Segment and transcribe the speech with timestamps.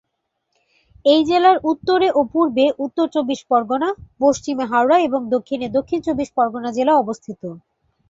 [1.05, 3.89] এই জেলার উত্তরে ও পূর্বে উত্তর চব্বিশ পরগনা,
[4.19, 7.41] পশ্চিমে হাওড়া এবং দক্ষিণে দক্ষিণ চব্বিশ পরগনা জেলা অবস্থিত।